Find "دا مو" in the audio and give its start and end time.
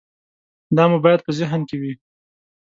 0.75-0.97